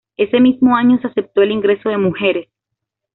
[0.17, 2.47] Ese mismo año se aceptó el ingreso de mujeres.